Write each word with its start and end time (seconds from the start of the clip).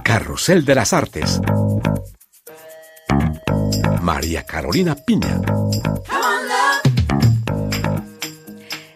Carrusel 0.00 0.64
de 0.64 0.74
las 0.74 0.92
Artes. 0.92 1.40
María 4.00 4.44
Carolina 4.44 4.96
Piña. 4.96 5.40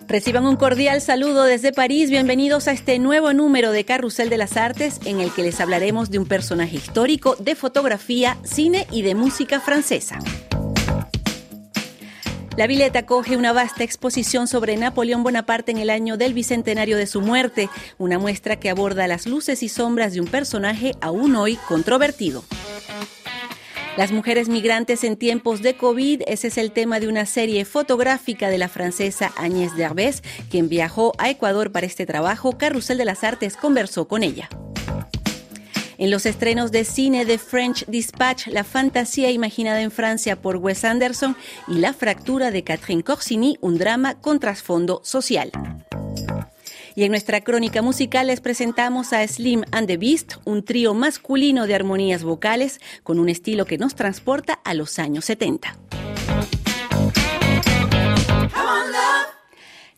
Reciban 0.08 0.46
un 0.46 0.56
cordial 0.56 1.00
saludo 1.00 1.44
desde 1.44 1.72
París. 1.72 2.10
Bienvenidos 2.10 2.68
a 2.68 2.72
este 2.72 2.98
nuevo 2.98 3.32
número 3.32 3.72
de 3.72 3.84
Carrusel 3.84 4.30
de 4.30 4.38
las 4.38 4.56
Artes 4.56 5.00
en 5.04 5.20
el 5.20 5.32
que 5.32 5.42
les 5.42 5.60
hablaremos 5.60 6.10
de 6.10 6.18
un 6.18 6.26
personaje 6.26 6.76
histórico 6.76 7.36
de 7.36 7.54
fotografía, 7.54 8.38
cine 8.44 8.86
y 8.90 9.02
de 9.02 9.14
música 9.14 9.60
francesa. 9.60 10.18
La 12.56 12.66
Villette 12.66 12.96
acoge 12.96 13.36
una 13.36 13.52
vasta 13.52 13.84
exposición 13.84 14.48
sobre 14.48 14.78
Napoleón 14.78 15.22
Bonaparte 15.22 15.72
en 15.72 15.76
el 15.76 15.90
año 15.90 16.16
del 16.16 16.32
bicentenario 16.32 16.96
de 16.96 17.06
su 17.06 17.20
muerte, 17.20 17.68
una 17.98 18.18
muestra 18.18 18.56
que 18.56 18.70
aborda 18.70 19.06
las 19.06 19.26
luces 19.26 19.62
y 19.62 19.68
sombras 19.68 20.14
de 20.14 20.22
un 20.22 20.26
personaje 20.26 20.92
aún 21.02 21.36
hoy 21.36 21.56
controvertido. 21.68 22.44
Las 23.98 24.10
mujeres 24.10 24.48
migrantes 24.48 25.04
en 25.04 25.16
tiempos 25.16 25.60
de 25.60 25.76
COVID, 25.76 26.22
ese 26.26 26.48
es 26.48 26.56
el 26.56 26.72
tema 26.72 26.98
de 26.98 27.08
una 27.08 27.26
serie 27.26 27.66
fotográfica 27.66 28.48
de 28.48 28.56
la 28.56 28.68
francesa 28.68 29.32
Agnès 29.36 29.76
Derbez, 29.76 30.22
quien 30.50 30.70
viajó 30.70 31.12
a 31.18 31.28
Ecuador 31.28 31.72
para 31.72 31.86
este 31.86 32.06
trabajo. 32.06 32.56
Carrusel 32.56 32.96
de 32.96 33.04
las 33.04 33.22
Artes 33.22 33.58
conversó 33.58 34.08
con 34.08 34.22
ella. 34.22 34.48
En 35.98 36.10
los 36.10 36.26
estrenos 36.26 36.72
de 36.72 36.84
cine 36.84 37.24
de 37.24 37.38
French 37.38 37.86
Dispatch, 37.86 38.48
la 38.48 38.64
fantasía 38.64 39.30
imaginada 39.30 39.80
en 39.80 39.90
Francia 39.90 40.36
por 40.36 40.56
Wes 40.56 40.84
Anderson 40.84 41.36
y 41.68 41.78
la 41.78 41.94
fractura 41.94 42.50
de 42.50 42.62
Catherine 42.64 43.02
Corsini, 43.02 43.56
un 43.62 43.78
drama 43.78 44.20
con 44.20 44.38
trasfondo 44.38 45.00
social. 45.04 45.50
Y 46.94 47.04
en 47.04 47.10
nuestra 47.10 47.40
crónica 47.42 47.82
musical 47.82 48.26
les 48.26 48.40
presentamos 48.40 49.12
a 49.12 49.26
Slim 49.26 49.64
and 49.70 49.86
the 49.86 49.96
Beast, 49.96 50.34
un 50.44 50.64
trío 50.64 50.94
masculino 50.94 51.66
de 51.66 51.74
armonías 51.74 52.24
vocales 52.24 52.80
con 53.02 53.18
un 53.18 53.28
estilo 53.28 53.64
que 53.64 53.78
nos 53.78 53.94
transporta 53.94 54.54
a 54.64 54.74
los 54.74 54.98
años 54.98 55.24
70. 55.26 55.76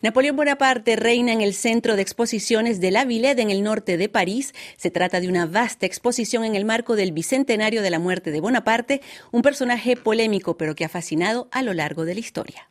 Napoleón 0.01 0.37
Bonaparte 0.37 0.95
reina 0.95 1.33
en 1.33 1.41
el 1.41 1.53
centro 1.53 1.97
de 1.97 2.01
exposiciones 2.01 2.79
de 2.79 2.89
la 2.89 3.03
Villette 3.03 3.39
en 3.39 3.49
el 3.49 3.63
norte 3.63 3.97
de 3.97 4.07
París. 4.07 4.53
Se 4.77 4.91
trata 4.91 5.19
de 5.19 5.27
una 5.27 5.45
vasta 5.45 5.85
exposición 5.85 6.45
en 6.45 6.55
el 6.55 6.63
marco 6.63 6.95
del 6.95 7.11
bicentenario 7.11 7.81
de 7.81 7.89
la 7.89 7.99
muerte 7.99 8.31
de 8.31 8.39
Bonaparte, 8.39 9.01
un 9.31 9.41
personaje 9.41 9.97
polémico 9.97 10.55
pero 10.55 10.73
que 10.73 10.85
ha 10.85 10.89
fascinado 10.89 11.49
a 11.51 11.63
lo 11.63 11.73
largo 11.73 12.05
de 12.05 12.13
la 12.13 12.21
historia. 12.21 12.69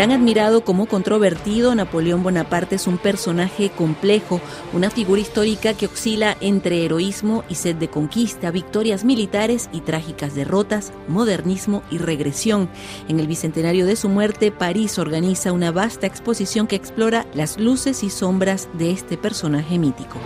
Tan 0.00 0.12
admirado 0.12 0.64
como 0.64 0.86
controvertido, 0.86 1.74
Napoleón 1.74 2.22
Bonaparte 2.22 2.76
es 2.76 2.86
un 2.86 2.96
personaje 2.96 3.68
complejo, 3.68 4.40
una 4.72 4.88
figura 4.88 5.20
histórica 5.20 5.74
que 5.74 5.84
oscila 5.84 6.38
entre 6.40 6.86
heroísmo 6.86 7.44
y 7.50 7.56
sed 7.56 7.76
de 7.76 7.88
conquista, 7.88 8.50
victorias 8.50 9.04
militares 9.04 9.68
y 9.74 9.82
trágicas 9.82 10.34
derrotas, 10.34 10.94
modernismo 11.06 11.82
y 11.90 11.98
regresión. 11.98 12.70
En 13.08 13.20
el 13.20 13.26
bicentenario 13.26 13.84
de 13.84 13.94
su 13.94 14.08
muerte, 14.08 14.50
París 14.50 14.98
organiza 14.98 15.52
una 15.52 15.70
vasta 15.70 16.06
exposición 16.06 16.66
que 16.66 16.76
explora 16.76 17.26
las 17.34 17.58
luces 17.58 18.02
y 18.02 18.08
sombras 18.08 18.70
de 18.72 18.92
este 18.92 19.18
personaje 19.18 19.78
mítico. 19.78 20.16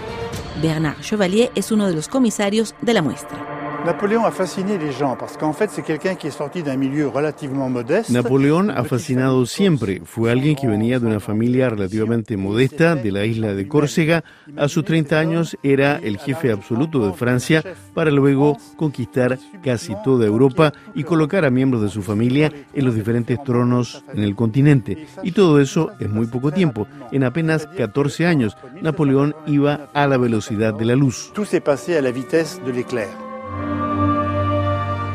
Bernard 0.63 1.01
Chevalier 1.01 1.51
es 1.57 1.73
uno 1.73 1.89
de 1.89 1.95
los 1.95 2.07
comisarios 2.07 2.77
de 2.81 2.95
la 2.95 3.03
muestra. 3.03 3.54
Napoleón 3.85 4.25
ha 4.25 4.31
fasciné 4.31 4.79
les 4.79 4.93
gens 4.93 5.15
parce 5.15 5.37
qu'en 5.37 5.53
fait 5.53 5.71
c'est 5.71 5.83
quelqu'un 5.83 6.15
qui 6.15 6.29
est 6.29 6.31
sorti 6.31 6.63
d'un 6.63 6.77
milieu 6.77 7.07
relativement 7.09 7.69
modeste. 7.69 8.09
Napoleón 8.09 8.71
ha 8.71 8.83
fascinado 8.85 9.45
siempre. 9.45 10.01
Fue 10.07 10.33
alguien 10.33 10.57
que 10.57 10.67
venía 10.67 10.99
de 10.99 11.07
una 11.07 11.21
familia 11.21 11.69
relativamente 11.69 12.39
modesta 12.39 12.95
de 12.95 13.13
la 13.13 13.27
isla 13.27 13.53
de 13.53 13.69
Córcega. 13.69 14.25
A 14.57 14.69
sus 14.69 14.87
30 14.87 15.19
años 15.19 15.59
era 15.63 15.97
el 15.97 16.17
jefe 16.17 16.51
absoluto 16.51 17.07
de 17.07 17.13
Francia 17.13 17.63
para 17.93 18.11
luego 18.11 18.57
conquistar 18.77 19.39
casi 19.63 19.95
toda 20.03 20.25
Europa 20.25 20.73
y 20.95 21.05
colocar 21.05 21.45
a 21.45 21.51
miembros 21.51 21.83
de 21.83 21.91
su 21.91 22.03
familia 22.03 22.51
en 22.73 22.87
los 22.87 22.95
diferentes 22.95 23.43
tronos 23.45 24.03
en 24.15 24.23
el 24.23 24.35
continente. 24.35 25.07
Y 25.23 25.33
todo 25.33 25.61
eso 25.61 25.91
en 26.01 26.11
muy 26.11 26.27
poco 26.27 26.53
tiempo. 26.53 26.87
En 27.13 27.23
apenas 27.23 27.67
14 27.67 28.25
años, 28.25 28.57
Napoleón 28.81 29.35
iba 29.47 29.91
a 29.93 30.07
la 30.07 30.17
velocidad 30.17 30.73
de 30.73 30.87
la 30.87 30.97
luz. 30.97 31.33
Tout 31.35 31.45
s'est 31.45 31.61
passé 31.61 31.99
à 31.99 32.01
la 32.01 32.13
vitesse 32.13 32.63
de 32.65 32.73
l'éclair. 32.73 33.24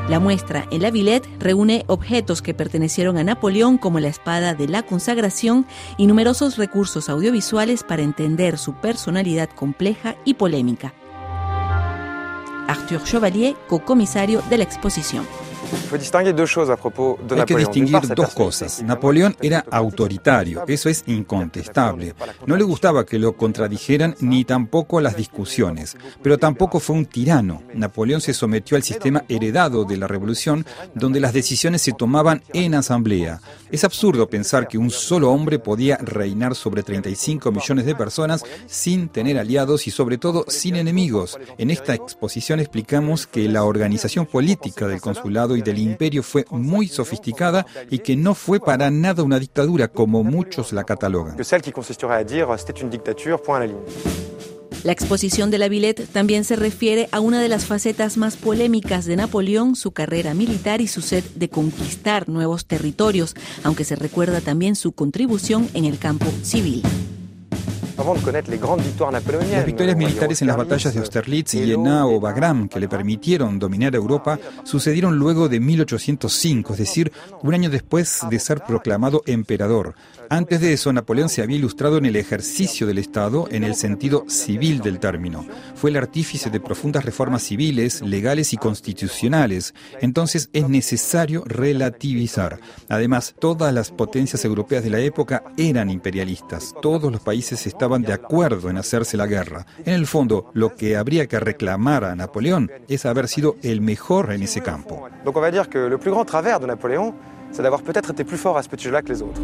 La 0.09 0.19
muestra 0.19 0.65
en 0.71 0.81
la 0.81 0.89
Villette 0.89 1.29
reúne 1.39 1.83
objetos 1.85 2.41
que 2.41 2.55
pertenecieron 2.55 3.19
a 3.19 3.23
Napoleón 3.23 3.77
como 3.77 3.99
la 3.99 4.07
espada 4.07 4.55
de 4.55 4.67
la 4.67 4.81
consagración 4.81 5.67
y 5.97 6.07
numerosos 6.07 6.57
recursos 6.57 7.09
audiovisuales 7.09 7.83
para 7.83 8.01
entender 8.01 8.57
su 8.57 8.73
personalidad 8.73 9.49
compleja 9.51 10.15
y 10.25 10.33
polémica. 10.33 10.95
Arthur 12.67 13.03
Chevalier, 13.03 13.55
co-comisario 13.67 14.41
de 14.49 14.57
la 14.57 14.63
exposición. 14.63 15.27
Hay 17.31 17.45
que 17.45 17.55
distinguir 17.55 17.99
dos 18.15 18.33
cosas. 18.33 18.81
Napoleón 18.83 19.35
era 19.41 19.65
autoritario, 19.71 20.63
eso 20.67 20.89
es 20.89 21.03
incontestable. 21.07 22.13
No 22.45 22.55
le 22.55 22.63
gustaba 22.63 23.05
que 23.05 23.19
lo 23.19 23.35
contradijeran 23.35 24.15
ni 24.19 24.45
tampoco 24.45 25.01
las 25.01 25.15
discusiones, 25.15 25.97
pero 26.21 26.37
tampoco 26.37 26.79
fue 26.79 26.95
un 26.95 27.05
tirano. 27.05 27.63
Napoleón 27.73 28.21
se 28.21 28.33
sometió 28.33 28.77
al 28.77 28.83
sistema 28.83 29.23
heredado 29.27 29.83
de 29.83 29.97
la 29.97 30.07
revolución, 30.07 30.65
donde 30.93 31.19
las 31.19 31.33
decisiones 31.33 31.81
se 31.81 31.93
tomaban 31.93 32.43
en 32.53 32.75
asamblea. 32.75 33.41
Es 33.71 33.83
absurdo 33.83 34.29
pensar 34.29 34.67
que 34.67 34.77
un 34.77 34.89
solo 34.89 35.31
hombre 35.31 35.59
podía 35.59 35.97
reinar 35.97 36.55
sobre 36.55 36.83
35 36.83 37.51
millones 37.51 37.85
de 37.85 37.95
personas 37.95 38.43
sin 38.67 39.09
tener 39.09 39.37
aliados 39.37 39.87
y 39.87 39.91
sobre 39.91 40.17
todo 40.17 40.45
sin 40.47 40.75
enemigos. 40.75 41.37
En 41.57 41.69
esta 41.69 41.93
exposición 41.93 42.59
explicamos 42.59 43.27
que 43.27 43.47
la 43.47 43.63
organización 43.63 44.25
política 44.25 44.87
del 44.87 45.01
consulado 45.01 45.48
y 45.55 45.61
del 45.61 45.79
imperio 45.79 46.23
fue 46.23 46.45
muy 46.51 46.87
sofisticada 46.87 47.65
y 47.89 47.99
que 47.99 48.15
no 48.15 48.35
fue 48.35 48.59
para 48.59 48.89
nada 48.91 49.23
una 49.23 49.39
dictadura 49.39 49.87
como 49.87 50.23
muchos 50.23 50.73
la 50.73 50.83
catalogan. 50.83 51.35
La 54.83 54.93
exposición 54.93 55.51
de 55.51 55.57
la 55.57 55.67
Villette 55.67 56.07
también 56.07 56.45
se 56.45 56.55
refiere 56.55 57.09
a 57.11 57.19
una 57.19 57.41
de 57.41 57.49
las 57.49 57.65
facetas 57.65 58.15
más 58.15 58.37
polémicas 58.37 59.03
de 59.05 59.17
Napoleón, 59.17 59.75
su 59.75 59.91
carrera 59.91 60.33
militar 60.33 60.79
y 60.79 60.87
su 60.87 61.01
sed 61.01 61.23
de 61.35 61.49
conquistar 61.49 62.29
nuevos 62.29 62.65
territorios, 62.65 63.35
aunque 63.63 63.83
se 63.83 63.97
recuerda 63.97 64.39
también 64.39 64.77
su 64.77 64.93
contribución 64.93 65.67
en 65.73 65.83
el 65.83 65.99
campo 65.99 66.27
civil. 66.43 66.81
Las 69.51 69.65
victorias 69.65 69.97
militares 69.97 70.41
en 70.41 70.47
las 70.47 70.55
batallas 70.55 70.93
de 70.93 71.01
Austerlitz, 71.01 71.51
Jena 71.51 72.07
o 72.07 72.21
Bagram, 72.21 72.69
que 72.69 72.79
le 72.79 72.87
permitieron 72.87 73.59
dominar 73.59 73.93
Europa, 73.93 74.39
sucedieron 74.63 75.19
luego 75.19 75.49
de 75.49 75.59
1805, 75.59 76.73
es 76.73 76.79
decir, 76.79 77.11
un 77.43 77.53
año 77.53 77.69
después 77.69 78.21
de 78.29 78.39
ser 78.39 78.61
proclamado 78.61 79.21
emperador. 79.25 79.95
Antes 80.29 80.61
de 80.61 80.73
eso, 80.73 80.93
Napoleón 80.93 81.27
se 81.27 81.41
había 81.41 81.57
ilustrado 81.57 81.97
en 81.97 82.05
el 82.05 82.15
ejercicio 82.15 82.87
del 82.87 82.99
Estado 82.99 83.47
en 83.51 83.63
el 83.63 83.75
sentido 83.75 84.23
civil 84.29 84.79
del 84.79 84.99
término. 84.99 85.45
Fue 85.75 85.89
el 85.89 85.97
artífice 85.97 86.49
de 86.49 86.59
profundas 86.59 87.03
reformas 87.03 87.43
civiles, 87.43 88.01
legales 88.01 88.53
y 88.53 88.57
constitucionales. 88.57 89.73
Entonces 90.01 90.49
es 90.53 90.69
necesario 90.69 91.43
relativizar. 91.45 92.59
Además, 92.87 93.35
todas 93.39 93.73
las 93.73 93.91
potencias 93.91 94.45
europeas 94.45 94.83
de 94.83 94.91
la 94.91 94.99
época 94.99 95.43
eran 95.57 95.89
imperialistas. 95.89 96.75
Todos 96.81 97.11
los 97.11 97.21
países 97.21 97.65
estaban 97.65 97.88
de 97.97 98.13
acuerdo 98.13 98.69
en 98.69 98.77
hacerse 98.77 99.17
la 99.17 99.25
guerra. 99.25 99.65
En 99.83 99.93
el 99.93 100.05
fondo, 100.05 100.51
lo 100.53 100.75
que 100.75 100.95
habría 100.95 101.27
que 101.27 101.39
reclamar 101.39 102.03
a 102.03 102.15
Napoleón 102.15 102.71
es 102.87 103.05
haber 103.05 103.27
sido 103.27 103.55
el 103.63 103.81
mejor 103.81 104.31
en 104.31 104.43
ese 104.43 104.61
campo. 104.61 105.09
Donc 105.25 105.35
on 105.35 105.41
va 105.41 105.51
dire 105.51 105.67
que 105.67 105.89
le 105.89 105.97
plus 105.97 106.11
grand 106.11 106.25
travers 106.25 106.59
de 106.59 106.67
Napoléon, 106.67 107.13
c'est 107.51 107.63
d'avoir 107.63 107.81
peut-être 107.81 108.11
été 108.11 108.23
plus 108.23 108.37
fort 108.37 108.57
à 108.57 108.63
ce 108.63 108.69
petit 108.69 108.85
jeu-là 108.85 109.01
que 109.01 109.09
les 109.09 109.21
autres. 109.21 109.41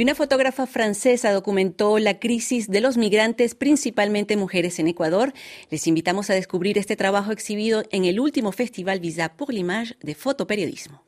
Y 0.00 0.02
una 0.02 0.14
fotógrafa 0.14 0.66
francesa 0.66 1.30
documentó 1.30 1.98
la 1.98 2.18
crisis 2.18 2.70
de 2.70 2.80
los 2.80 2.96
migrantes, 2.96 3.54
principalmente 3.54 4.38
mujeres 4.38 4.78
en 4.78 4.86
Ecuador. 4.86 5.34
Les 5.68 5.86
invitamos 5.86 6.30
a 6.30 6.34
descubrir 6.34 6.78
este 6.78 6.96
trabajo 6.96 7.32
exhibido 7.32 7.82
en 7.90 8.06
el 8.06 8.18
último 8.18 8.50
Festival 8.50 9.00
Visa 9.00 9.28
pour 9.36 9.52
l'Image 9.52 9.96
de 10.00 10.14
Fotoperiodismo. 10.14 11.02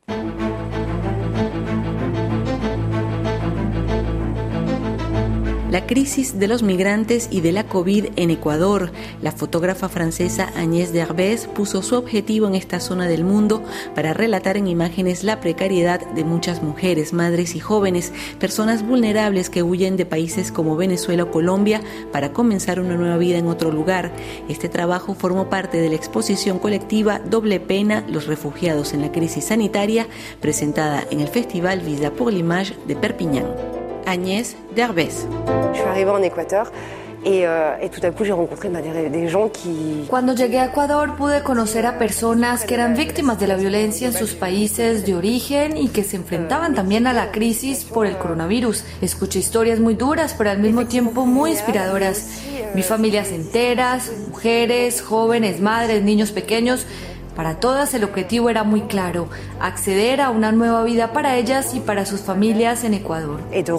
La 5.73 5.87
crisis 5.87 6.39
de 6.39 6.49
los 6.49 6.63
migrantes 6.63 7.29
y 7.31 7.41
de 7.41 7.51
la 7.51 7.65
COVID 7.65 8.09
en 8.17 8.29
Ecuador. 8.29 8.93
La 9.23 9.33
fotógrafa 9.33 9.89
francesa 9.89 10.53
Agnès 10.55 10.93
Derbez 10.93 11.47
puso 11.47 11.81
su 11.81 11.97
objetivo 11.97 12.47
en 12.47 12.55
esta 12.55 12.79
zona 12.79 13.09
del 13.09 13.25
mundo 13.25 13.63
para 13.95 14.13
relatar 14.13 14.59
en 14.59 14.67
imágenes 14.67 15.25
la 15.25 15.41
precariedad 15.41 16.07
de 16.11 16.25
muchas 16.25 16.63
mujeres, 16.63 17.15
madres 17.15 17.57
y 17.57 17.61
jóvenes, 17.61 18.13
personas 18.39 18.87
vulnerables 18.87 19.49
que 19.49 19.63
huyen 19.63 19.97
de 19.97 20.05
países 20.05 20.53
como 20.53 20.77
Venezuela 20.77 21.23
o 21.23 21.31
Colombia 21.31 21.81
para 22.13 22.35
comenzar 22.35 22.79
una 22.79 22.97
nueva 22.97 23.17
vida 23.17 23.39
en 23.39 23.47
otro 23.47 23.73
lugar. 23.73 24.13
Este 24.51 24.69
trabajo 24.69 25.15
formó 25.15 25.49
parte 25.49 25.81
de 25.81 25.89
la 25.89 25.97
exposición 25.97 26.59
colectiva 26.59 27.19
Doble 27.19 27.61
Pena, 27.61 28.05
los 28.11 28.27
refugiados 28.27 28.93
en 28.93 29.01
la 29.01 29.11
crisis 29.11 29.47
sanitaria, 29.47 30.07
presentada 30.39 31.07
en 31.11 31.21
el 31.21 31.29
Festival 31.29 31.81
Visa 31.81 32.11
pour 32.11 32.31
l'Image 32.31 32.75
de 32.87 32.95
Perpignan. 32.95 33.82
Agnès 34.07 34.57
Derbez. 34.77 35.27
Je 35.73 35.79
suis 35.79 35.89
arrivée 35.89 36.11
en 36.11 36.23
Équateur 36.23 36.71
et, 37.25 37.47
euh, 37.47 37.77
et, 37.81 37.89
tout 37.89 38.01
à 38.03 38.11
coup 38.11 38.25
j'ai 38.25 38.33
rencontré 38.33 38.69
bah, 38.69 38.81
des, 38.81 39.09
des, 39.09 39.29
gens 39.29 39.49
qui... 39.49 40.07
Cuando 40.09 40.35
llegué 40.35 40.59
a 40.59 40.67
Ecuador 40.67 41.15
pude 41.17 41.43
conocer 41.45 41.87
a 41.87 41.97
personas 41.99 42.65
que 42.67 42.75
eran 42.75 42.95
víctimas 42.95 43.39
de 43.39 43.47
la 43.47 43.57
violencia 43.57 44.09
en 44.09 44.13
sus 44.13 44.35
países 44.35 45.07
de 45.07 45.15
origen 45.15 45.77
y 45.77 45.89
que 45.89 46.03
se 46.03 46.17
enfrentaban 46.17 46.75
también 46.75 47.07
a 47.07 47.13
la 47.13 47.31
crisis 47.31 47.85
por 47.85 48.07
el 48.07 48.17
coronavirus. 48.19 48.85
Escuché 49.01 49.39
historias 49.39 49.79
muy 49.79 49.95
duras 49.95 50.35
pero 50.37 50.51
al 50.51 50.59
mismo 50.59 50.87
tiempo 50.87 51.25
muy 51.25 51.51
inspiradoras. 51.53 52.43
Vi 52.75 52.83
familias 52.83 53.31
enteras, 53.31 54.11
mujeres, 54.29 55.01
jóvenes, 55.03 55.61
madres, 55.61 56.03
niños 56.03 56.33
pequeños 56.33 56.87
para 57.35 57.55
todas 57.55 57.95
el 57.95 58.05
objetivo 58.05 58.51
era 58.51 58.63
muy 58.65 58.83
claro, 58.83 59.29
acceder 59.61 60.21
a 60.21 60.31
una 60.31 60.53
nueva 60.53 60.83
vida 60.85 61.13
para 61.13 61.37
ellas 61.37 61.75
y 61.75 61.81
para 61.81 62.05
sus 62.07 62.21
familias 62.21 62.85
en 62.85 62.95
Ecuador. 62.95 63.41
Et 63.53 63.65
de 63.65 63.73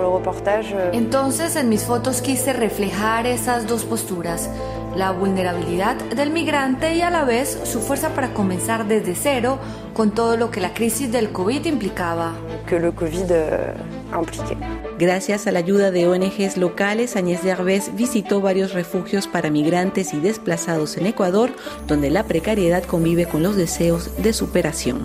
le 0.00 0.06
reportage. 0.06 0.74
euh, 0.74 0.90
Entonces 0.92 1.56
en 1.56 1.70
mis 1.70 1.84
fotos 1.84 2.20
quise 2.20 2.52
reflejar 2.52 3.26
esas 3.26 3.66
dos 3.66 3.84
posturas, 3.84 4.50
la 4.96 5.12
vulnerabilidad 5.12 5.96
del 5.96 6.30
migrante 6.30 6.94
y 6.94 7.00
a 7.00 7.10
la 7.10 7.24
vez 7.24 7.58
su 7.64 7.80
fuerza 7.80 8.10
para 8.10 8.32
comenzar 8.32 8.86
desde 8.86 9.14
cero 9.14 9.58
con 9.92 10.12
todo 10.12 10.36
lo 10.36 10.50
que 10.50 10.60
la 10.60 10.74
crisis 10.74 11.10
del 11.10 11.30
COVID 11.30 11.64
implicaba. 11.66 12.34
que 12.66 12.78
le 12.78 12.92
Covid 12.92 13.30
euh, 13.30 13.74
impliquait. 14.16 14.58
Gracias 14.98 15.46
a 15.46 15.52
la 15.52 15.58
ayuda 15.58 15.90
de 15.90 16.06
ONGs 16.06 16.56
locales, 16.56 17.16
Agnès 17.16 17.42
Derbez 17.42 17.94
visitó 17.94 18.40
varios 18.40 18.72
refugios 18.72 19.26
para 19.26 19.50
migrantes 19.50 20.14
y 20.14 20.20
desplazados 20.20 20.96
en 20.96 21.06
Ecuador, 21.06 21.50
donde 21.88 22.10
la 22.10 22.22
precariedad 22.22 22.84
convive 22.84 23.26
con 23.26 23.42
los 23.42 23.56
deseos 23.56 24.10
de 24.22 24.32
superación. 24.32 25.04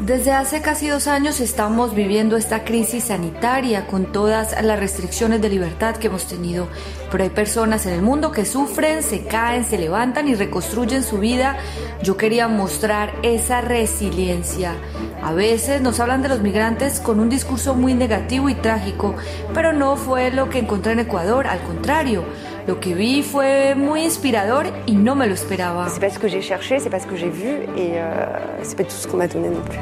Desde 0.00 0.32
hace 0.32 0.62
casi 0.62 0.88
dos 0.88 1.06
años 1.06 1.38
estamos 1.38 1.94
viviendo 1.94 2.36
esta 2.36 2.64
crisis 2.64 3.04
sanitaria 3.04 3.86
con 3.86 4.10
todas 4.10 4.60
las 4.64 4.80
restricciones 4.80 5.40
de 5.40 5.48
libertad 5.48 5.94
que 5.94 6.08
hemos 6.08 6.26
tenido, 6.26 6.66
pero 7.08 7.22
hay 7.22 7.30
personas 7.30 7.86
en 7.86 7.92
el 7.92 8.02
mundo 8.02 8.32
que 8.32 8.44
sufren, 8.44 9.04
se 9.04 9.22
caen, 9.26 9.64
se 9.64 9.78
levantan 9.78 10.26
y 10.26 10.34
reconstruyen 10.34 11.04
su 11.04 11.18
vida. 11.18 11.56
Yo 12.02 12.16
quería 12.16 12.48
mostrar 12.48 13.12
esa 13.22 13.60
resiliencia. 13.60 14.74
A 15.22 15.32
veces 15.34 15.80
nos 15.80 16.00
hablan 16.00 16.22
de 16.22 16.28
los 16.28 16.40
migrantes 16.40 16.98
con 16.98 17.20
un 17.20 17.28
discurso 17.28 17.74
muy 17.74 17.94
negativo 17.94 18.48
y 18.48 18.54
trágico, 18.54 19.14
pero 19.54 19.72
no 19.72 19.96
fue 19.96 20.32
lo 20.32 20.50
que 20.50 20.58
encontré 20.58 20.92
en 20.92 21.00
Ecuador, 21.00 21.46
al 21.46 21.60
contrario. 21.60 22.24
Lo 22.66 22.78
que 22.78 22.94
vi 22.94 23.22
fue 23.22 23.74
muy 23.74 24.02
inspirador 24.02 24.66
y 24.86 24.92
no 24.92 25.14
me 25.14 25.26
lo 25.26 25.34
esperaba. 25.34 25.88
C'est 25.88 26.00
pas 26.00 26.10
ce 26.10 26.18
que 26.18 26.28
j'ai 26.28 26.42
cherché, 26.42 26.78
c'est 26.78 26.90
pas 26.90 27.00
ce 27.00 27.06
que 27.06 27.16
j'ai 27.16 27.30
vu 27.30 27.50
et 27.76 27.92
euh, 27.94 28.26
c'est 28.62 28.76
pas 28.76 28.84
tout 28.84 28.90
ce 28.90 29.08
qu'on 29.08 29.16
m'a 29.16 29.28
donné 29.28 29.48
non 29.48 29.62
plus. 29.62 29.78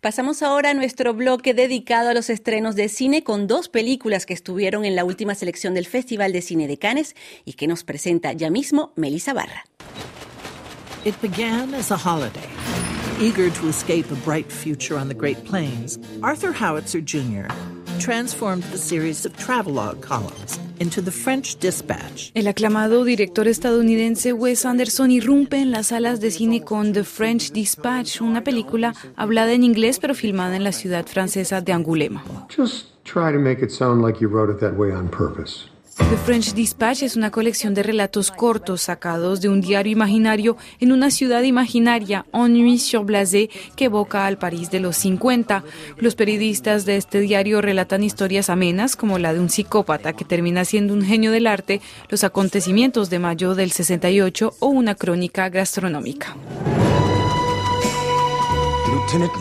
Pasamos 0.00 0.42
ahora 0.42 0.70
a 0.70 0.74
nuestro 0.74 1.12
bloque 1.12 1.54
dedicado 1.54 2.08
a 2.10 2.14
los 2.14 2.30
estrenos 2.30 2.76
de 2.76 2.88
cine 2.88 3.24
con 3.24 3.48
dos 3.48 3.68
películas 3.68 4.26
que 4.26 4.32
estuvieron 4.32 4.84
en 4.84 4.94
la 4.94 5.04
última 5.04 5.34
selección 5.34 5.74
del 5.74 5.86
Festival 5.86 6.32
de 6.32 6.40
Cine 6.40 6.68
de 6.68 6.78
Cannes 6.78 7.16
y 7.44 7.54
que 7.54 7.66
nos 7.66 7.82
presenta 7.82 8.32
ya 8.32 8.48
mismo 8.48 8.92
Melissa 8.94 9.34
Barra. 9.34 9.64
It 11.04 11.14
began 11.20 11.74
as 11.74 11.90
a 11.90 11.96
holiday. 11.96 12.77
Eager 13.20 13.50
to 13.50 13.66
escape 13.68 14.08
a 14.12 14.14
bright 14.24 14.46
future 14.48 14.96
on 14.96 15.08
the 15.08 15.14
Great 15.14 15.44
Plains, 15.44 15.98
Arthur 16.22 16.52
Howitzer 16.52 17.00
Jr. 17.00 17.48
transformed 17.98 18.62
the 18.70 18.78
series 18.78 19.26
of 19.26 19.36
travelogue 19.36 20.00
columns 20.00 20.60
into 20.78 21.02
the 21.02 21.10
French 21.10 21.56
Dispatch. 21.58 22.30
El 22.36 22.46
aclamado 22.46 23.02
director 23.02 23.48
estadounidense 23.48 24.32
Wes 24.32 24.64
Anderson 24.64 25.10
irrumpe 25.10 25.56
en 25.56 25.72
las 25.72 25.88
salas 25.88 26.20
de 26.20 26.30
cine 26.30 26.62
con 26.62 26.92
The 26.92 27.02
French 27.02 27.50
Dispatch, 27.50 28.20
una 28.20 28.44
película 28.44 28.94
hablada 29.16 29.52
en 29.52 29.64
inglés 29.64 29.98
pero 29.98 30.14
filmada 30.14 30.54
en 30.54 30.62
la 30.62 30.70
ciudad 30.70 31.04
francesa 31.04 31.60
de 31.60 31.72
Angoulême. 31.72 32.20
Just 32.56 32.86
try 33.02 33.32
to 33.32 33.40
make 33.40 33.60
it 33.60 33.72
sound 33.72 34.00
like 34.00 34.20
you 34.20 34.28
wrote 34.28 34.48
it 34.48 34.60
that 34.60 34.76
way 34.76 34.92
on 34.92 35.08
purpose. 35.08 35.68
The 35.98 36.16
French 36.24 36.54
Dispatch 36.54 37.02
es 37.02 37.16
una 37.16 37.30
colección 37.30 37.74
de 37.74 37.82
relatos 37.82 38.30
cortos 38.30 38.82
sacados 38.82 39.42
de 39.42 39.50
un 39.50 39.60
diario 39.60 39.92
imaginario 39.92 40.56
en 40.80 40.92
una 40.92 41.10
ciudad 41.10 41.42
imaginaria, 41.42 42.24
Ennui-sur-Blasé, 42.32 43.50
que 43.76 43.86
evoca 43.86 44.24
al 44.24 44.38
París 44.38 44.70
de 44.70 44.80
los 44.80 44.96
50. 44.96 45.64
Los 45.98 46.14
periodistas 46.14 46.86
de 46.86 46.96
este 46.96 47.20
diario 47.20 47.60
relatan 47.60 48.04
historias 48.04 48.48
amenas, 48.48 48.96
como 48.96 49.18
la 49.18 49.34
de 49.34 49.40
un 49.40 49.50
psicópata 49.50 50.14
que 50.14 50.24
termina 50.24 50.64
siendo 50.64 50.94
un 50.94 51.02
genio 51.02 51.30
del 51.30 51.46
arte, 51.46 51.82
los 52.08 52.24
acontecimientos 52.24 53.10
de 53.10 53.18
mayo 53.18 53.54
del 53.54 53.72
68 53.72 54.54
o 54.60 54.66
una 54.68 54.94
crónica 54.94 55.50
gastronómica. 55.50 56.36
Lieutenant 58.86 59.32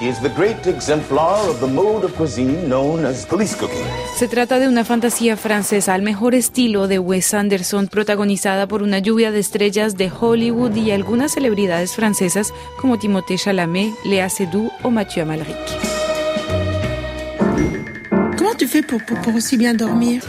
is 0.00 0.20
the 0.20 0.28
great 0.28 0.66
exemplar 0.66 1.48
of 1.48 1.60
the 1.60 1.66
mode 1.66 2.04
of 2.04 2.14
cuisine 2.16 2.68
known 2.68 3.04
as 3.04 3.24
police 3.26 3.54
cooking. 3.56 3.84
Se 4.16 4.28
trata 4.28 4.58
de 4.58 4.68
una 4.68 4.84
fantasía 4.84 5.36
francesa 5.36 5.94
al 5.94 6.02
mejor 6.02 6.34
estilo 6.34 6.88
de 6.88 6.98
Wes 6.98 7.32
Anderson, 7.34 7.88
protagonizada 7.88 8.66
por 8.66 8.82
una 8.82 8.98
lluvia 8.98 9.30
de 9.30 9.38
estrellas 9.38 9.96
de 9.96 10.10
Hollywood 10.10 10.74
y 10.76 10.90
algunas 10.90 11.32
celebridades 11.32 11.94
francesas 11.94 12.52
como 12.80 12.98
Timothée 12.98 13.38
Chalamet, 13.38 13.92
Léa 14.04 14.28
Seydoux 14.28 14.70
o 14.82 14.90
Mathieu 14.90 15.22
Amalric. 15.22 15.56
Comment 18.36 18.56
tu 18.56 18.66
fais 18.66 18.82
pour, 18.82 19.02
pour, 19.04 19.18
pour 19.20 19.34
aussi 19.34 19.56
bien 19.56 19.74
dormir 19.74 20.22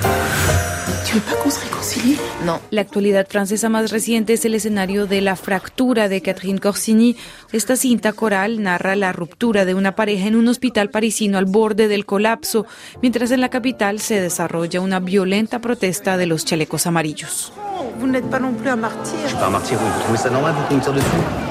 No. 2.46 2.62
La 2.69 2.81
actualidad 2.81 3.28
francesa 3.28 3.69
más 3.69 3.92
reciente 3.92 4.34
es 4.34 4.46
el 4.46 4.54
escenario 4.54 5.08
de 5.08 5.22
La 5.22 5.36
fractura 5.36 6.10
de 6.10 6.22
Catherine 6.22 6.60
Corsini. 6.60 7.16
Esta 7.52 7.75
cinta 7.75 8.14
coral 8.14 8.62
narra 8.62 8.96
la 8.96 9.12
ruptura 9.12 9.66
de 9.66 9.74
una 9.74 9.96
pareja 9.96 10.28
en 10.28 10.36
un 10.36 10.48
hospital 10.48 10.90
parisino 10.90 11.38
al 11.38 11.46
borde 11.46 11.88
del 11.88 12.06
colapso, 12.06 12.66
mientras 13.02 13.31
en 13.31 13.42
la 13.42 13.50
capital 13.50 14.00
se 14.00 14.22
desarrolla 14.22 14.81
una 14.81 15.00
violenta 15.00 15.60
protesta 15.60 16.18
de 16.18 16.28
los 16.28 16.46
chalecos 16.46 16.86
amarillos. 16.88 17.52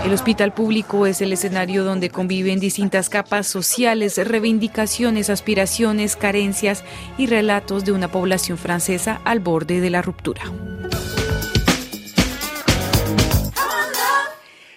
El 0.04 0.12
hospital 0.12 0.52
público 0.52 1.06
es 1.06 1.20
el 1.20 1.32
escenario 1.32 1.84
donde 1.84 2.10
conviven 2.10 2.60
distintas 2.60 3.08
capas 3.08 3.46
sociales, 3.46 4.18
reivindicaciones, 4.18 5.30
aspiraciones, 5.30 6.16
carencias 6.16 6.84
y 7.16 7.26
relatos 7.26 7.84
de 7.84 7.92
una 7.92 8.08
población 8.08 8.58
francesa 8.58 9.20
al 9.24 9.40
borde 9.40 9.55
de 9.64 9.90
la 9.90 10.02
ruptura. 10.02 10.42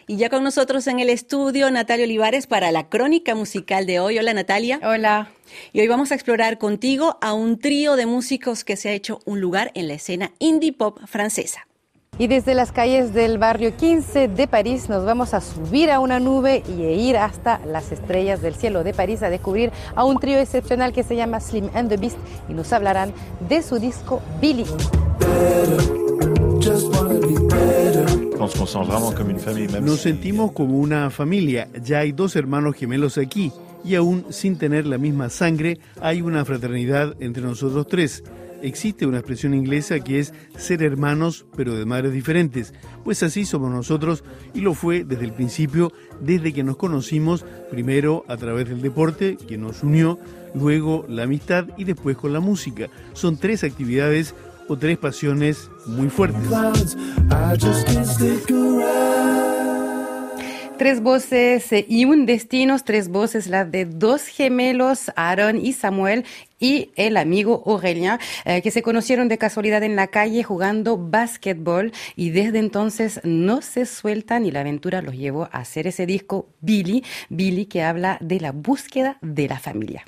Y 0.07 0.17
ya 0.17 0.29
con 0.29 0.43
nosotros 0.43 0.87
en 0.87 0.99
el 0.99 1.09
estudio 1.09 1.69
Natalia 1.69 2.05
Olivares 2.05 2.47
para 2.47 2.71
la 2.71 2.89
crónica 2.89 3.35
musical 3.35 3.85
de 3.85 3.99
hoy. 3.99 4.17
Hola 4.17 4.33
Natalia. 4.33 4.79
Hola. 4.81 5.29
Y 5.71 5.81
hoy 5.81 5.87
vamos 5.87 6.11
a 6.11 6.15
explorar 6.15 6.57
contigo 6.57 7.19
a 7.21 7.33
un 7.33 7.59
trío 7.59 7.95
de 7.95 8.07
músicos 8.07 8.63
que 8.63 8.75
se 8.75 8.89
ha 8.89 8.93
hecho 8.93 9.19
un 9.25 9.39
lugar 9.39 9.71
en 9.75 9.87
la 9.87 9.95
escena 9.95 10.31
indie 10.39 10.73
pop 10.73 10.97
francesa. 11.05 11.68
Y 12.19 12.27
desde 12.27 12.53
las 12.53 12.73
calles 12.73 13.13
del 13.13 13.37
barrio 13.37 13.77
15 13.77 14.27
de 14.27 14.45
París 14.45 14.89
nos 14.89 15.05
vamos 15.05 15.33
a 15.33 15.39
subir 15.39 15.89
a 15.89 16.01
una 16.01 16.19
nube 16.19 16.63
y 16.67 16.83
e 16.83 16.95
ir 16.95 17.15
hasta 17.15 17.61
las 17.65 17.93
estrellas 17.93 18.41
del 18.41 18.55
cielo 18.55 18.83
de 18.83 18.93
París 18.93 19.23
a 19.23 19.29
descubrir 19.29 19.71
a 19.95 20.03
un 20.03 20.19
trío 20.19 20.37
excepcional 20.37 20.91
que 20.91 21.03
se 21.03 21.15
llama 21.15 21.39
Slim 21.39 21.69
and 21.73 21.87
the 21.87 21.95
Beast 21.95 22.17
y 22.49 22.53
nos 22.53 22.73
hablarán 22.73 23.13
de 23.47 23.61
su 23.61 23.79
disco 23.79 24.21
Billy. 24.41 24.65
Nos 29.81 30.01
sentimos 30.01 30.51
como 30.51 30.77
una 30.77 31.09
familia. 31.09 31.69
Ya 31.81 31.99
hay 31.99 32.11
dos 32.11 32.35
hermanos 32.35 32.75
gemelos 32.75 33.17
aquí 33.17 33.53
y 33.85 33.95
aún 33.95 34.25
sin 34.29 34.57
tener 34.57 34.85
la 34.85 34.97
misma 34.97 35.29
sangre 35.29 35.79
hay 36.01 36.21
una 36.21 36.43
fraternidad 36.43 37.15
entre 37.21 37.43
nosotros 37.43 37.87
tres. 37.87 38.23
Existe 38.61 39.05
una 39.05 39.19
expresión 39.19 39.53
inglesa 39.53 39.99
que 39.99 40.19
es 40.19 40.33
ser 40.57 40.83
hermanos 40.83 41.45
pero 41.55 41.75
de 41.75 41.85
madres 41.85 42.13
diferentes, 42.13 42.73
pues 43.03 43.23
así 43.23 43.45
somos 43.45 43.71
nosotros 43.71 44.23
y 44.53 44.61
lo 44.61 44.73
fue 44.73 45.03
desde 45.03 45.25
el 45.25 45.33
principio 45.33 45.91
desde 46.19 46.53
que 46.53 46.63
nos 46.63 46.77
conocimos, 46.77 47.45
primero 47.69 48.25
a 48.27 48.37
través 48.37 48.67
del 48.69 48.81
deporte, 48.81 49.37
que 49.37 49.57
nos 49.57 49.83
unió, 49.83 50.19
luego 50.53 51.05
la 51.07 51.23
amistad 51.23 51.67
y 51.77 51.83
después 51.83 52.17
con 52.17 52.33
la 52.33 52.39
música. 52.39 52.89
Son 53.13 53.37
tres 53.37 53.63
actividades 53.63 54.35
o 54.67 54.77
tres 54.77 54.97
pasiones 54.97 55.69
muy 55.87 56.09
fuertes. 56.09 56.41
Tres 60.79 61.01
voces 61.01 61.73
eh, 61.73 61.85
y 61.89 62.05
un 62.05 62.25
destino, 62.25 62.77
tres 62.79 63.09
voces, 63.09 63.47
las 63.47 63.69
de 63.69 63.83
dos 63.83 64.27
gemelos, 64.27 65.11
Aaron 65.17 65.57
y 65.57 65.73
Samuel, 65.73 66.23
y 66.57 66.91
el 66.95 67.17
amigo 67.17 67.61
Aurelien, 67.65 68.17
eh, 68.45 68.61
que 68.61 68.71
se 68.71 68.81
conocieron 68.81 69.27
de 69.27 69.37
casualidad 69.37 69.83
en 69.83 69.97
la 69.97 70.07
calle 70.07 70.41
jugando 70.41 70.95
básquetbol 70.97 71.91
y 72.15 72.29
desde 72.29 72.59
entonces 72.59 73.19
no 73.25 73.61
se 73.61 73.85
sueltan 73.85 74.45
y 74.45 74.51
la 74.51 74.61
aventura 74.61 75.01
los 75.01 75.15
llevó 75.15 75.49
a 75.51 75.59
hacer 75.59 75.85
ese 75.85 76.05
disco 76.05 76.47
Billy, 76.61 77.03
Billy 77.27 77.65
que 77.65 77.83
habla 77.83 78.17
de 78.21 78.39
la 78.39 78.53
búsqueda 78.53 79.17
de 79.21 79.49
la 79.49 79.59
familia. 79.59 80.05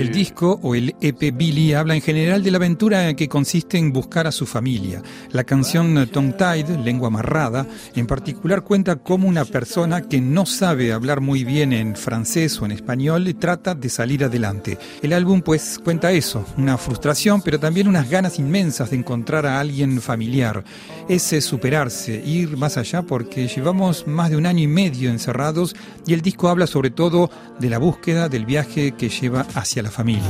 El 0.00 0.12
disco 0.12 0.58
o 0.62 0.74
el 0.74 0.96
EP 1.02 1.30
Billy 1.36 1.74
habla 1.74 1.94
en 1.94 2.00
general 2.00 2.42
de 2.42 2.50
la 2.50 2.56
aventura 2.56 3.12
que 3.12 3.28
consiste 3.28 3.76
en 3.76 3.92
buscar 3.92 4.26
a 4.26 4.32
su 4.32 4.46
familia. 4.46 5.02
La 5.30 5.44
canción 5.44 6.08
Tongue 6.10 6.32
Tied, 6.32 6.66
Lengua 6.78 7.08
Amarrada, 7.08 7.66
en 7.94 8.06
particular 8.06 8.62
cuenta 8.62 8.96
cómo 8.96 9.28
una 9.28 9.44
persona 9.44 10.00
que 10.00 10.22
no 10.22 10.46
sabe 10.46 10.94
hablar 10.94 11.20
muy 11.20 11.44
bien 11.44 11.74
en 11.74 11.96
francés 11.96 12.58
o 12.62 12.64
en 12.64 12.72
español 12.72 13.36
trata 13.38 13.74
de 13.74 13.90
salir 13.90 14.24
adelante. 14.24 14.78
El 15.02 15.12
álbum 15.12 15.42
pues 15.42 15.78
cuenta 15.84 16.12
eso, 16.12 16.46
una 16.56 16.78
frustración 16.78 17.42
pero 17.42 17.60
también 17.60 17.88
unas 17.88 18.08
ganas 18.08 18.38
inmensas 18.38 18.88
de 18.88 18.96
encontrar 18.96 19.44
a 19.44 19.60
alguien 19.60 20.00
familiar. 20.00 20.64
Ese 21.10 21.42
superarse, 21.42 22.22
ir 22.24 22.56
más 22.56 22.78
allá 22.78 23.02
porque 23.02 23.48
llevamos 23.48 24.06
más 24.06 24.30
de 24.30 24.38
un 24.38 24.46
año 24.46 24.62
y 24.62 24.66
medio 24.66 25.10
encerrados 25.10 25.76
y 26.06 26.14
el 26.14 26.22
disco 26.22 26.48
habla 26.48 26.66
sobre 26.66 26.88
todo 26.88 27.30
de 27.58 27.68
la 27.68 27.76
búsqueda 27.76 28.30
del 28.30 28.45
viaje 28.46 28.92
que 28.92 29.08
lleva 29.08 29.44
hacia 29.54 29.82
la 29.82 29.90
familia. 29.90 30.22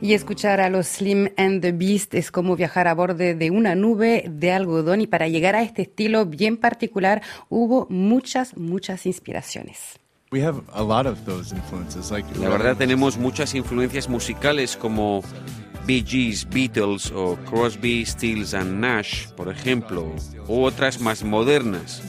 Y 0.00 0.12
escuchar 0.12 0.60
a 0.60 0.68
los 0.68 0.86
Slim 0.86 1.30
and 1.38 1.62
the 1.62 1.72
Beast 1.72 2.14
es 2.14 2.30
como 2.30 2.56
viajar 2.56 2.88
a 2.88 2.94
borde 2.94 3.34
de 3.34 3.50
una 3.50 3.74
nube 3.74 4.26
de 4.28 4.52
algodón 4.52 5.00
y 5.00 5.06
para 5.06 5.28
llegar 5.28 5.56
a 5.56 5.62
este 5.62 5.82
estilo 5.82 6.26
bien 6.26 6.58
particular 6.58 7.22
hubo 7.48 7.86
muchas, 7.88 8.54
muchas 8.58 9.06
inspiraciones. 9.06 9.98
La 10.30 12.48
verdad 12.48 12.76
tenemos 12.76 13.16
muchas 13.16 13.54
influencias 13.54 14.08
musicales 14.08 14.76
como 14.76 15.22
Bee 15.86 16.04
Gees, 16.06 16.48
Beatles 16.48 17.10
o 17.10 17.36
Crosby, 17.44 18.06
Stills 18.06 18.54
and 18.54 18.80
Nash, 18.80 19.26
por 19.36 19.48
ejemplo, 19.48 20.14
u 20.48 20.62
otras 20.62 21.00
más 21.00 21.22
modernas, 21.22 22.02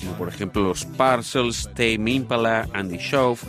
como 0.00 0.12
por 0.12 0.28
ejemplo 0.28 0.62
los 0.62 0.84
Parcels, 0.84 1.70
Tame 1.74 2.12
Impala, 2.12 2.68
Andy 2.72 2.98
Shauf 2.98 3.44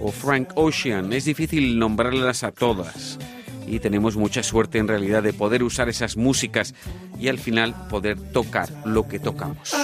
o 0.00 0.10
Frank 0.10 0.50
Ocean. 0.54 1.12
Es 1.12 1.26
difícil 1.26 1.78
nombrarlas 1.78 2.42
a 2.42 2.52
todas 2.52 3.18
y 3.66 3.80
tenemos 3.80 4.16
mucha 4.16 4.42
suerte 4.42 4.78
en 4.78 4.88
realidad 4.88 5.22
de 5.22 5.32
poder 5.32 5.62
usar 5.62 5.88
esas 5.88 6.16
músicas 6.16 6.74
y 7.18 7.28
al 7.28 7.38
final 7.38 7.74
poder 7.88 8.18
tocar 8.32 8.68
lo 8.84 9.08
que 9.08 9.18
tocamos. 9.18 9.74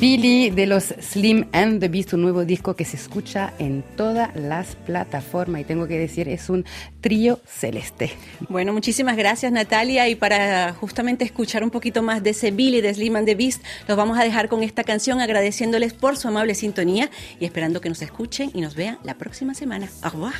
Billy 0.00 0.48
de 0.48 0.66
los 0.66 0.94
Slim 0.98 1.46
and 1.52 1.78
the 1.78 1.88
Beast, 1.88 2.14
un 2.14 2.22
nuevo 2.22 2.46
disco 2.46 2.74
que 2.74 2.86
se 2.86 2.96
escucha 2.96 3.52
en 3.58 3.84
todas 3.98 4.34
las 4.34 4.74
plataformas 4.74 5.60
y 5.60 5.64
tengo 5.64 5.86
que 5.86 5.98
decir, 5.98 6.26
es 6.26 6.48
un 6.48 6.64
trío 7.02 7.38
celeste. 7.46 8.10
Bueno, 8.48 8.72
muchísimas 8.72 9.18
gracias 9.18 9.52
Natalia 9.52 10.08
y 10.08 10.14
para 10.14 10.72
justamente 10.72 11.26
escuchar 11.26 11.62
un 11.62 11.70
poquito 11.70 12.02
más 12.02 12.22
de 12.22 12.30
ese 12.30 12.50
Billy 12.50 12.80
de 12.80 12.94
Slim 12.94 13.16
and 13.16 13.26
the 13.26 13.34
Beast, 13.34 13.62
los 13.88 13.96
vamos 13.98 14.18
a 14.18 14.24
dejar 14.24 14.48
con 14.48 14.62
esta 14.62 14.84
canción 14.84 15.20
agradeciéndoles 15.20 15.92
por 15.92 16.16
su 16.16 16.28
amable 16.28 16.54
sintonía 16.54 17.10
y 17.38 17.44
esperando 17.44 17.82
que 17.82 17.90
nos 17.90 18.00
escuchen 18.00 18.50
y 18.54 18.62
nos 18.62 18.74
vean 18.74 18.98
la 19.04 19.18
próxima 19.18 19.52
semana. 19.52 19.90
Au 20.02 20.12
revoir. 20.12 20.34